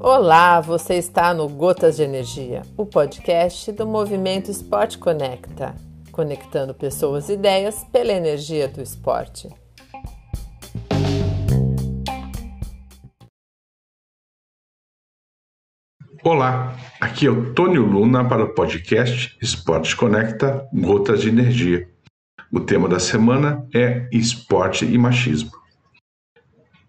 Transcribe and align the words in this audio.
Olá, 0.00 0.60
você 0.60 0.94
está 0.94 1.34
no 1.34 1.48
Gotas 1.48 1.96
de 1.96 2.04
Energia, 2.04 2.62
o 2.76 2.86
podcast 2.86 3.72
do 3.72 3.86
movimento 3.86 4.50
Esporte 4.50 4.98
Conecta, 4.98 5.74
conectando 6.12 6.72
pessoas 6.72 7.28
e 7.28 7.32
ideias 7.32 7.84
pela 7.92 8.12
energia 8.12 8.68
do 8.68 8.80
esporte. 8.80 9.48
Olá, 16.22 16.76
aqui 17.00 17.26
é 17.26 17.30
o 17.30 17.52
Tônio 17.52 17.84
Luna 17.84 18.28
para 18.28 18.44
o 18.44 18.54
podcast 18.54 19.36
Esporte 19.42 19.96
Conecta 19.96 20.68
Gotas 20.72 21.20
de 21.20 21.28
Energia. 21.28 21.95
O 22.52 22.60
tema 22.60 22.88
da 22.88 23.00
semana 23.00 23.66
é 23.74 24.08
esporte 24.12 24.84
e 24.84 24.96
machismo. 24.96 25.50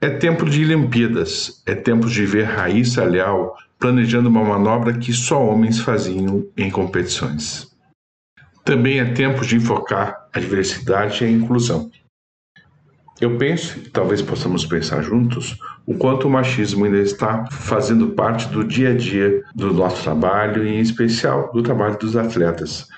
É 0.00 0.08
tempo 0.08 0.48
de 0.48 0.64
Olimpíadas, 0.64 1.62
é 1.66 1.74
tempo 1.74 2.08
de 2.08 2.24
ver 2.24 2.44
Raíssa 2.44 3.04
Leal 3.04 3.56
planejando 3.78 4.28
uma 4.28 4.44
manobra 4.44 4.96
que 4.96 5.12
só 5.12 5.42
homens 5.44 5.80
faziam 5.80 6.46
em 6.56 6.70
competições. 6.70 7.68
Também 8.64 9.00
é 9.00 9.12
tempo 9.12 9.44
de 9.44 9.56
enfocar 9.56 10.28
a 10.32 10.38
diversidade 10.38 11.24
e 11.24 11.26
a 11.26 11.30
inclusão. 11.30 11.90
Eu 13.20 13.36
penso, 13.36 13.78
e 13.78 13.90
talvez 13.90 14.22
possamos 14.22 14.64
pensar 14.64 15.02
juntos, 15.02 15.58
o 15.84 15.94
quanto 15.94 16.26
o 16.26 16.30
machismo 16.30 16.84
ainda 16.84 16.98
está 16.98 17.46
fazendo 17.50 18.08
parte 18.10 18.48
do 18.48 18.64
dia 18.64 18.90
a 18.90 18.96
dia 18.96 19.42
do 19.54 19.74
nosso 19.74 20.02
trabalho 20.02 20.66
e, 20.66 20.76
em 20.76 20.80
especial, 20.80 21.50
do 21.52 21.62
trabalho 21.62 21.98
dos 21.98 22.16
atletas. 22.16 22.88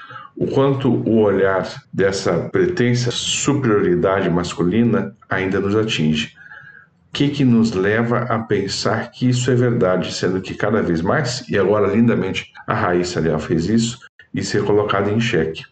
O 0.43 0.47
quanto 0.49 0.93
o 1.09 1.21
olhar 1.21 1.65
dessa 1.93 2.37
pretensa 2.49 3.13
superioridade 3.13 4.29
masculina 4.29 5.17
ainda 5.31 5.61
nos 5.61 5.77
atinge 5.77 6.35
que, 7.13 7.29
que 7.29 7.45
nos 7.45 7.71
leva 7.71 8.23
a 8.23 8.41
pensar 8.41 9.13
que 9.13 9.29
isso 9.29 9.53
é 9.53 9.55
verdade, 9.55 10.13
sendo 10.13 10.41
que 10.41 10.57
cada 10.57 10.83
vez 10.83 11.01
mais, 11.01 11.49
e 11.49 11.57
agora 11.57 11.87
lindamente 11.87 12.53
a 12.67 12.75
Raíssa 12.75 13.21
Leal 13.21 13.39
fez 13.39 13.67
isso, 13.69 14.01
e 14.35 14.43
ser 14.43 14.65
colocado 14.65 15.11
em 15.11 15.21
xeque. 15.21 15.63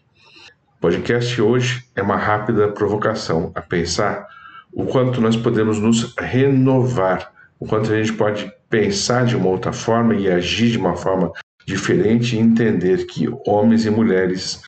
O 0.77 0.79
podcast 0.79 1.41
hoje 1.41 1.83
é 1.93 2.01
uma 2.01 2.15
rápida 2.15 2.69
provocação 2.69 3.51
a 3.53 3.59
pensar 3.59 4.25
o 4.71 4.85
quanto 4.85 5.19
nós 5.19 5.35
podemos 5.35 5.79
nos 5.79 6.15
renovar, 6.17 7.29
o 7.59 7.65
quanto 7.65 7.91
a 7.91 7.97
gente 8.01 8.13
pode 8.13 8.49
pensar 8.69 9.25
de 9.25 9.35
uma 9.35 9.49
outra 9.49 9.73
forma 9.73 10.15
e 10.15 10.31
agir 10.31 10.71
de 10.71 10.77
uma 10.77 10.95
forma 10.95 11.33
diferente 11.65 12.35
e 12.35 12.39
entender 12.39 13.05
que 13.05 13.27
homens 13.45 13.85
e 13.85 13.89
mulheres 13.89 14.61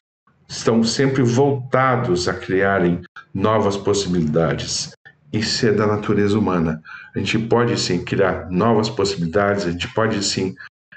estão 0.48 0.84
sempre 0.84 1.24
voltados 1.24 2.28
a 2.28 2.34
criarem 2.34 3.02
novas 3.34 3.76
possibilidades, 3.76 4.92
isso 5.32 5.66
é 5.66 5.72
da 5.72 5.88
natureza 5.88 6.38
humana. 6.38 6.80
A 7.16 7.20
gente 7.20 7.40
pode 7.40 7.80
sim 7.80 8.04
criar 8.04 8.48
novas 8.52 8.88
possibilidades, 8.88 9.66
a 9.66 9.72
gente 9.72 9.92
pode 9.94 10.24
sim 10.24 10.54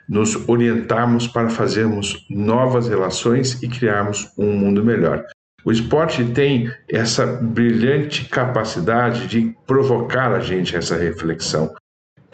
nos 0.07 0.49
orientarmos 0.49 1.27
para 1.27 1.49
fazermos 1.49 2.27
novas 2.29 2.87
relações 2.87 3.61
e 3.63 3.69
criarmos 3.69 4.31
um 4.39 4.53
mundo 4.53 4.85
melhor. 4.85 5.25
O 5.65 5.73
esporte 5.73 6.25
tem 6.27 6.71
essa 6.89 7.27
brilhante 7.27 8.29
capacidade 8.29 9.27
de 9.27 9.57
provocar 9.67 10.33
a 10.33 10.39
gente 10.39 10.77
essa 10.77 10.97
reflexão. 10.97 11.75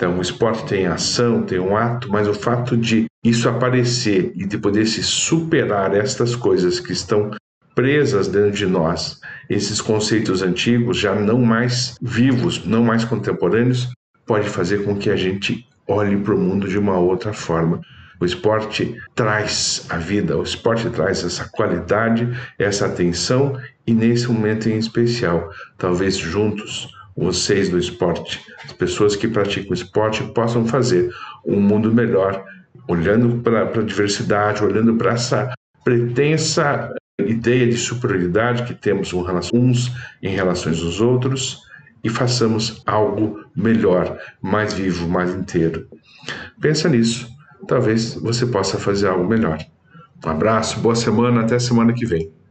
Então, 0.02 0.18
o 0.18 0.20
esporte 0.20 0.66
tem 0.66 0.84
ação, 0.88 1.44
tem 1.44 1.60
um 1.60 1.76
ato, 1.76 2.10
mas 2.10 2.26
o 2.26 2.34
fato 2.34 2.76
de 2.76 3.06
isso 3.24 3.48
aparecer 3.48 4.32
e 4.34 4.44
de 4.44 4.58
poder 4.58 4.84
se 4.84 5.00
superar 5.00 5.94
estas 5.94 6.34
coisas 6.34 6.80
que 6.80 6.90
estão 6.92 7.30
presas 7.72 8.26
dentro 8.26 8.50
de 8.50 8.66
nós. 8.66 9.20
Esses 9.48 9.80
conceitos 9.80 10.42
antigos, 10.42 10.98
já 10.98 11.14
não 11.14 11.40
mais 11.40 11.94
vivos, 12.02 12.66
não 12.66 12.82
mais 12.82 13.04
contemporâneos, 13.04 13.92
pode 14.26 14.48
fazer 14.48 14.82
com 14.82 14.96
que 14.96 15.08
a 15.08 15.14
gente 15.14 15.64
olhe 15.86 16.16
para 16.16 16.34
o 16.34 16.40
mundo 16.40 16.66
de 16.66 16.76
uma 16.76 16.98
outra 16.98 17.32
forma. 17.32 17.80
O 18.20 18.24
esporte 18.24 18.96
traz 19.14 19.86
a 19.88 19.98
vida, 19.98 20.36
o 20.36 20.42
esporte 20.42 20.90
traz 20.90 21.22
essa 21.22 21.48
qualidade, 21.48 22.28
essa 22.58 22.86
atenção 22.86 23.56
e 23.86 23.94
nesse 23.94 24.26
momento 24.26 24.68
em 24.68 24.78
especial, 24.78 25.48
talvez 25.78 26.16
juntos, 26.16 26.88
vocês 27.16 27.68
do 27.68 27.78
esporte, 27.78 28.40
as 28.64 28.72
pessoas 28.72 29.14
que 29.16 29.28
praticam 29.28 29.72
esporte 29.72 30.22
possam 30.32 30.66
fazer 30.66 31.12
um 31.46 31.60
mundo 31.60 31.92
melhor, 31.92 32.44
olhando 32.88 33.42
para 33.42 33.62
a 33.62 33.82
diversidade, 33.82 34.64
olhando 34.64 34.94
para 34.96 35.12
essa 35.12 35.52
pretensa 35.84 36.92
ideia 37.20 37.66
de 37.66 37.76
superioridade 37.76 38.64
que 38.64 38.74
temos 38.74 39.12
uns 39.52 39.92
em 40.22 40.34
relação 40.34 40.72
aos 40.72 41.00
outros 41.00 41.62
e 42.02 42.08
façamos 42.08 42.82
algo 42.86 43.44
melhor, 43.54 44.18
mais 44.40 44.74
vivo, 44.74 45.08
mais 45.08 45.30
inteiro. 45.34 45.88
Pensa 46.60 46.88
nisso, 46.88 47.28
talvez 47.68 48.14
você 48.14 48.46
possa 48.46 48.78
fazer 48.78 49.08
algo 49.08 49.28
melhor. 49.28 49.58
Um 50.24 50.28
abraço, 50.28 50.80
boa 50.80 50.94
semana, 50.94 51.42
até 51.42 51.58
semana 51.58 51.92
que 51.92 52.06
vem. 52.06 52.41